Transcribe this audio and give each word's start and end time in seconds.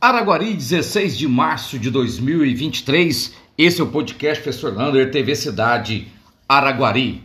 Araguari, 0.00 0.54
16 0.54 1.18
de 1.18 1.26
março 1.26 1.76
de 1.76 1.90
2023. 1.90 3.34
Esse 3.58 3.80
é 3.80 3.84
o 3.84 3.88
podcast 3.88 4.40
Professor 4.40 4.72
Lander, 4.72 5.10
TV 5.10 5.34
Cidade 5.34 6.06
Araguari. 6.48 7.24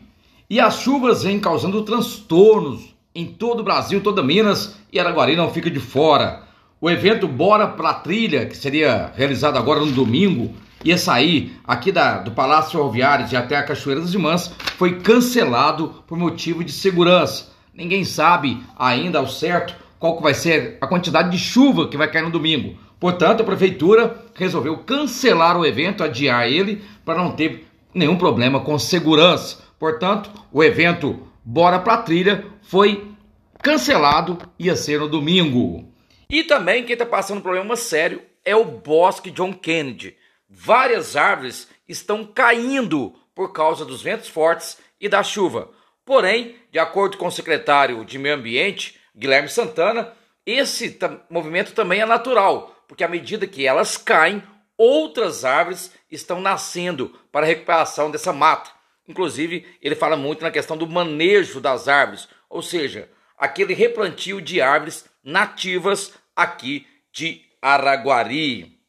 E 0.49 0.59
as 0.59 0.79
chuvas 0.79 1.21
vêm 1.21 1.39
causando 1.39 1.83
transtornos 1.83 2.95
em 3.13 3.27
todo 3.27 3.59
o 3.59 3.63
Brasil, 3.63 4.01
toda 4.01 4.23
Minas, 4.23 4.75
e 4.91 4.99
Araguari 4.99 5.35
não 5.35 5.51
fica 5.53 5.69
de 5.69 5.79
fora. 5.79 6.47
O 6.81 6.89
evento 6.89 7.27
Bora 7.27 7.67
pra 7.67 7.93
Trilha, 7.93 8.47
que 8.47 8.57
seria 8.57 9.13
realizado 9.15 9.55
agora 9.55 9.81
no 9.81 9.91
domingo, 9.91 10.55
ia 10.83 10.97
sair 10.97 11.55
aqui 11.63 11.91
da, 11.91 12.17
do 12.17 12.31
Palácio 12.31 12.71
Ferroviário 12.71 13.27
e 13.31 13.35
até 13.35 13.55
a 13.55 13.61
Cachoeira 13.61 14.01
das 14.01 14.15
Irmãs, 14.15 14.51
foi 14.79 14.99
cancelado 14.99 16.03
por 16.07 16.17
motivo 16.17 16.63
de 16.63 16.71
segurança. 16.71 17.53
Ninguém 17.71 18.03
sabe 18.03 18.63
ainda 18.75 19.19
ao 19.19 19.27
certo 19.27 19.82
qual 20.03 20.17
que 20.17 20.23
vai 20.23 20.33
ser 20.33 20.77
a 20.81 20.85
quantidade 20.85 21.29
de 21.29 21.37
chuva 21.37 21.87
que 21.87 21.95
vai 21.95 22.11
cair 22.11 22.23
no 22.23 22.29
domingo. 22.29 22.77
Portanto, 22.99 23.39
a 23.39 23.45
prefeitura 23.45 24.21
resolveu 24.35 24.79
cancelar 24.79 25.57
o 25.57 25.65
evento, 25.65 26.03
adiar 26.03 26.45
ele, 26.45 26.83
para 27.05 27.17
não 27.17 27.31
ter 27.31 27.65
nenhum 27.93 28.17
problema 28.17 28.59
com 28.59 28.77
segurança. 28.77 29.63
Portanto, 29.79 30.29
o 30.51 30.61
evento 30.61 31.25
Bora 31.41 31.79
pra 31.79 31.95
Trilha 31.95 32.45
foi 32.63 33.13
cancelado, 33.61 34.39
ia 34.59 34.75
ser 34.75 34.99
no 34.99 35.07
domingo. 35.07 35.89
E 36.29 36.43
também 36.43 36.83
quem 36.83 36.91
está 36.95 37.05
passando 37.05 37.37
um 37.37 37.41
problema 37.41 37.77
sério 37.77 38.21
é 38.43 38.53
o 38.53 38.65
Bosque 38.65 39.31
John 39.31 39.53
Kennedy. 39.53 40.17
Várias 40.49 41.15
árvores 41.15 41.69
estão 41.87 42.25
caindo 42.25 43.13
por 43.33 43.53
causa 43.53 43.85
dos 43.85 44.01
ventos 44.01 44.27
fortes 44.27 44.77
e 44.99 45.07
da 45.07 45.23
chuva. 45.23 45.69
Porém, 46.05 46.55
de 46.73 46.77
acordo 46.77 47.15
com 47.15 47.27
o 47.27 47.31
secretário 47.31 48.03
de 48.03 48.19
Meio 48.19 48.35
Ambiente, 48.35 49.01
Guilherme 49.15 49.49
Santana, 49.49 50.13
esse 50.45 50.97
movimento 51.29 51.73
também 51.73 52.01
é 52.01 52.05
natural, 52.05 52.83
porque 52.87 53.03
à 53.03 53.07
medida 53.07 53.47
que 53.47 53.65
elas 53.65 53.95
caem, 53.97 54.43
outras 54.77 55.45
árvores 55.45 55.91
estão 56.11 56.41
nascendo 56.41 57.17
para 57.31 57.45
a 57.45 57.49
recuperação 57.49 58.11
dessa 58.11 58.33
mata. 58.33 58.71
Inclusive, 59.07 59.65
ele 59.81 59.95
fala 59.95 60.17
muito 60.17 60.41
na 60.41 60.51
questão 60.51 60.77
do 60.77 60.87
manejo 60.87 61.61
das 61.61 61.87
árvores, 61.87 62.27
ou 62.49 62.61
seja, 62.61 63.09
aquele 63.37 63.73
replantio 63.73 64.41
de 64.41 64.61
árvores 64.61 65.05
nativas 65.23 66.13
aqui 66.35 66.87
de 67.11 67.41
Araguari. 67.61 68.79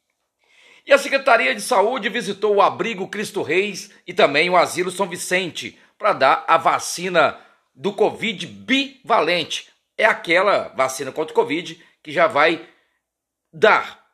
E 0.86 0.92
a 0.92 0.98
Secretaria 0.98 1.54
de 1.54 1.62
Saúde 1.62 2.08
visitou 2.08 2.56
o 2.56 2.62
abrigo 2.62 3.08
Cristo 3.08 3.42
Reis 3.42 3.90
e 4.06 4.12
também 4.12 4.50
o 4.50 4.56
Asilo 4.56 4.90
São 4.90 5.08
Vicente 5.08 5.78
para 5.98 6.12
dar 6.12 6.44
a 6.46 6.56
vacina 6.56 7.38
do 7.74 7.92
Covid 7.92 8.46
bivalente 8.46 9.73
é 9.96 10.04
aquela 10.04 10.68
vacina 10.68 11.12
contra 11.12 11.32
o 11.32 11.36
Covid 11.36 11.82
que 12.02 12.12
já 12.12 12.26
vai 12.26 12.68
dar 13.52 14.04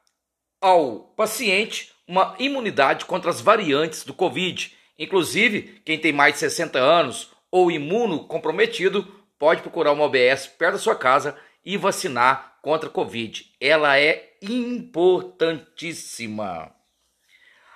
ao 0.61 1.01
paciente 1.17 1.93
uma 2.07 2.35
imunidade 2.39 3.05
contra 3.05 3.31
as 3.31 3.41
variantes 3.41 4.05
do 4.05 4.13
Covid. 4.13 4.77
Inclusive, 4.99 5.81
quem 5.85 5.99
tem 5.99 6.13
mais 6.13 6.35
de 6.35 6.41
60 6.41 6.79
anos 6.79 7.31
ou 7.51 7.71
imuno 7.71 8.27
comprometido 8.27 9.03
pode 9.39 9.63
procurar 9.63 9.93
uma 9.93 10.05
OBS 10.05 10.47
perto 10.47 10.75
da 10.75 10.79
sua 10.79 10.95
casa 10.95 11.37
e 11.65 11.77
vacinar 11.77 12.59
contra 12.63 12.89
a 12.89 12.93
Covid. 12.93 13.53
Ela 13.61 13.99
é 13.99 14.35
importantíssima. 14.43 16.73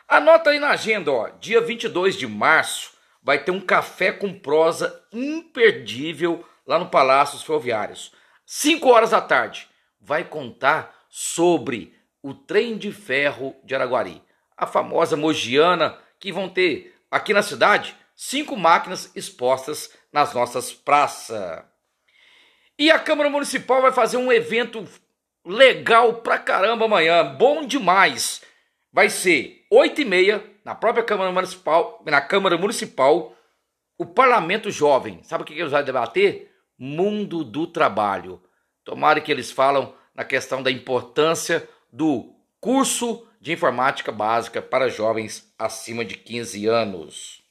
Anota 0.07 0.51
aí 0.51 0.59
na 0.59 0.69
agenda, 0.71 1.11
ó, 1.11 1.31
dia 1.41 1.63
22 1.63 2.17
de 2.17 2.27
março 2.27 2.93
vai 3.23 3.43
ter 3.43 3.51
um 3.51 3.61
café 3.61 4.13
com 4.13 4.39
prosa 4.39 5.03
imperdível 5.11 6.45
lá 6.67 6.79
no 6.79 6.89
Palácio 6.89 7.37
dos 7.37 7.47
Ferroviários. 7.47 8.13
5 8.47 8.89
horas 8.89 9.11
da 9.11 9.21
tarde, 9.21 9.69
vai 10.01 10.25
contar 10.25 10.95
sobre 11.09 11.95
o 12.23 12.35
trem 12.35 12.77
de 12.77 12.93
ferro 12.93 13.55
de 13.65 13.75
Araguari, 13.75 14.23
a 14.57 14.67
famosa 14.67 15.17
Mogiana, 15.17 15.99
que 16.19 16.33
vão 16.33 16.49
ter 16.49 16.95
aqui 17.11 17.33
na 17.33 17.43
cidade 17.43 17.97
cinco 18.15 18.57
máquinas 18.57 19.15
expostas 19.15 19.93
nas 20.13 20.33
nossas 20.33 20.73
praças. 20.73 21.63
E 22.79 22.91
a 22.91 22.99
Câmara 22.99 23.31
Municipal 23.31 23.83
vai 23.83 23.93
fazer 23.93 24.17
um 24.17 24.33
evento 24.33 24.87
legal 25.45 26.15
pra 26.15 26.39
caramba 26.39 26.87
amanhã, 26.87 27.25
bom 27.25 27.67
demais. 27.67 28.43
Vai 28.93 29.11
ser 29.11 29.67
8 29.71 30.01
e 30.01 30.05
meia 30.05 30.45
na 30.65 30.75
própria 30.75 31.05
Câmara 31.05 31.31
Municipal, 31.31 32.03
na 32.07 32.21
Câmara 32.21 32.57
Municipal, 32.57 33.37
o 33.99 34.07
Parlamento 34.07 34.71
Jovem. 34.71 35.23
Sabe 35.23 35.43
o 35.43 35.47
que 35.47 35.53
eles 35.53 35.71
vão 35.71 35.85
debater? 35.85 36.54
Mundo 36.85 37.43
do 37.43 37.67
trabalho. 37.67 38.41
Tomara 38.85 39.21
que 39.21 39.33
eles 39.33 39.51
falam 39.51 39.95
na 40.15 40.23
questão 40.23 40.63
da 40.63 40.71
importância 40.71 41.67
do 41.91 42.35
curso 42.61 43.27
de 43.41 43.53
informática 43.53 44.13
básica 44.13 44.61
para 44.61 44.91
jovens 44.91 45.53
acima 45.59 46.05
de 46.05 46.17
15 46.17 46.67
anos. 46.67 47.43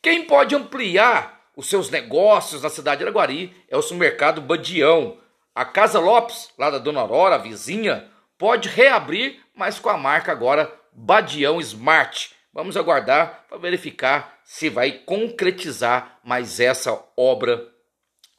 Quem 0.00 0.24
pode 0.24 0.54
ampliar 0.54 1.42
os 1.56 1.68
seus 1.68 1.90
negócios 1.90 2.62
na 2.62 2.70
cidade 2.70 2.98
de 2.98 3.04
Araguari 3.04 3.54
é 3.68 3.76
o 3.76 3.82
supermercado 3.82 4.40
Badião. 4.40 5.18
A 5.54 5.64
Casa 5.64 5.98
Lopes, 5.98 6.50
lá 6.58 6.70
da 6.70 6.78
Dona 6.78 7.00
Aurora, 7.00 7.36
a 7.36 7.38
vizinha, 7.38 8.08
pode 8.38 8.68
reabrir, 8.68 9.40
mas 9.54 9.78
com 9.78 9.88
a 9.88 9.96
marca 9.96 10.30
agora 10.32 10.72
Badião 10.92 11.60
Smart. 11.60 12.34
Vamos 12.52 12.76
aguardar 12.76 13.46
para 13.48 13.58
verificar 13.58 14.38
se 14.44 14.68
vai 14.68 14.92
concretizar 14.92 16.20
mais 16.22 16.60
essa 16.60 17.02
obra 17.16 17.73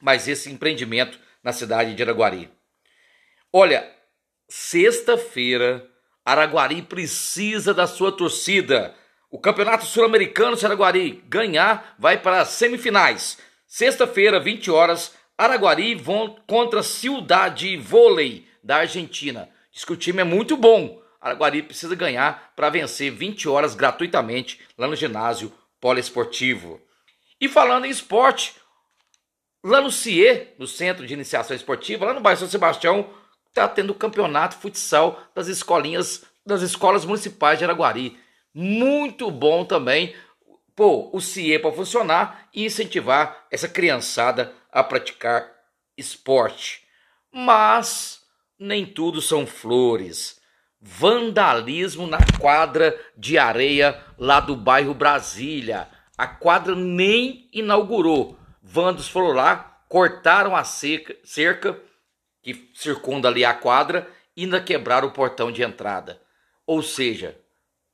mas 0.01 0.27
esse 0.27 0.51
empreendimento 0.51 1.19
na 1.43 1.53
cidade 1.53 1.93
de 1.93 2.03
Araguari. 2.03 2.49
Olha, 3.51 3.89
sexta-feira, 4.49 5.87
Araguari 6.25 6.81
precisa 6.81 7.73
da 7.73 7.87
sua 7.87 8.11
torcida. 8.11 8.95
O 9.29 9.39
Campeonato 9.39 9.85
Sul-Americano 9.85 10.55
de 10.55 10.65
Araguari 10.65 11.23
ganhar 11.27 11.95
vai 11.99 12.17
para 12.17 12.41
as 12.41 12.49
semifinais. 12.49 13.37
Sexta-feira, 13.67 14.39
20 14.39 14.71
horas, 14.71 15.13
Araguari 15.37 15.95
vão 15.95 16.35
contra 16.47 16.81
Cidade 16.81 17.77
Vôlei 17.77 18.47
da 18.63 18.77
Argentina. 18.77 19.49
Diz 19.71 19.83
que 19.83 19.93
o 19.93 19.97
time 19.97 20.21
é 20.21 20.23
muito 20.23 20.55
bom. 20.55 21.01
Araguari 21.21 21.61
precisa 21.61 21.95
ganhar 21.95 22.53
para 22.55 22.69
vencer 22.69 23.11
20 23.11 23.49
horas 23.49 23.75
gratuitamente 23.75 24.61
lá 24.77 24.87
no 24.87 24.95
ginásio 24.95 25.51
poliesportivo. 25.81 26.81
E 27.39 27.49
falando 27.49 27.85
em 27.85 27.89
esporte, 27.89 28.55
Lá 29.67 29.81
no 29.81 29.89
CIE, 29.89 30.49
no 30.59 30.67
Centro 30.67 31.07
de 31.07 31.15
Iniciação 31.15 31.55
Esportiva, 31.55 32.05
lá 32.05 32.13
no 32.13 32.21
bairro 32.21 32.37
São 32.37 32.47
Sebastião, 32.47 33.09
está 33.47 33.67
tendo 33.67 33.89
o 33.89 33.95
campeonato 33.95 34.57
futsal 34.57 35.19
das 35.33 35.47
escolinhas, 35.47 36.23
das 36.45 36.61
escolas 36.61 37.03
municipais 37.03 37.57
de 37.57 37.65
Araguari. 37.65 38.15
Muito 38.53 39.31
bom 39.31 39.65
também, 39.65 40.15
pô, 40.75 41.09
o 41.11 41.19
CIE 41.19 41.57
para 41.57 41.71
funcionar 41.71 42.47
e 42.53 42.63
incentivar 42.63 43.47
essa 43.49 43.67
criançada 43.67 44.53
a 44.71 44.83
praticar 44.83 45.51
esporte. 45.97 46.83
Mas 47.33 48.21
nem 48.59 48.85
tudo 48.85 49.19
são 49.19 49.47
flores. 49.47 50.39
Vandalismo 50.79 52.05
na 52.05 52.19
quadra 52.39 52.95
de 53.17 53.39
areia 53.39 53.99
lá 54.15 54.39
do 54.39 54.55
bairro 54.55 54.93
Brasília. 54.93 55.87
A 56.15 56.27
quadra 56.27 56.75
nem 56.75 57.49
inaugurou 57.51 58.37
Vandos 58.67 59.07
foram 59.07 59.31
lá, 59.31 59.79
cortaram 59.87 60.55
a 60.55 60.63
cerca, 60.63 61.15
cerca 61.23 61.79
que 62.41 62.71
circunda 62.73 63.27
ali 63.27 63.45
a 63.45 63.53
quadra 63.53 64.09
e 64.35 64.43
ainda 64.43 64.59
quebraram 64.59 65.07
o 65.07 65.11
portão 65.11 65.51
de 65.51 65.61
entrada. 65.61 66.19
Ou 66.65 66.81
seja, 66.81 67.39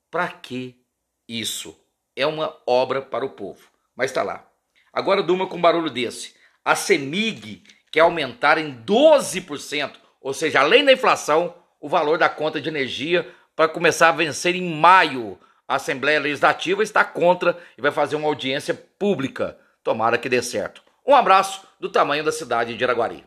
para 0.10 0.30
que 0.30 0.82
isso? 1.28 1.78
É 2.16 2.26
uma 2.26 2.58
obra 2.66 3.02
para 3.02 3.26
o 3.26 3.32
povo. 3.32 3.68
Mas 3.94 4.12
está 4.12 4.24
lá. 4.24 4.48
Agora 4.94 5.22
durma 5.22 5.46
com 5.46 5.58
um 5.58 5.62
barulho 5.62 5.90
desse. 5.90 6.36
A 6.64 6.74
CEMIG 6.74 7.64
quer 7.92 8.00
aumentar 8.00 8.58
em 8.58 8.74
12%, 8.84 9.96
ou 10.22 10.34
seja, 10.34 10.62
além 10.62 10.86
da 10.86 10.94
inflação, 10.94 11.54
o 11.82 11.90
valor 11.90 12.18
da 12.18 12.30
conta 12.30 12.62
de 12.62 12.70
energia 12.70 13.30
para 13.58 13.68
começar 13.68 14.08
a 14.08 14.14
vencer 14.14 14.56
em 14.56 14.74
maio. 14.74 15.38
A 15.68 15.76
Assembleia 15.76 16.20
Legislativa 16.20 16.82
está 16.82 17.04
contra 17.04 17.62
e 17.78 17.82
vai 17.82 17.92
fazer 17.92 18.16
uma 18.16 18.28
audiência 18.30 18.74
pública. 18.74 19.58
Tomara 19.84 20.18
que 20.18 20.30
dê 20.30 20.42
certo. 20.42 20.84
Um 21.06 21.16
abraço 21.16 21.66
do 21.80 21.90
tamanho 21.90 22.24
da 22.24 22.32
cidade 22.32 22.78
de 22.78 22.84
Araguari. 22.84 23.26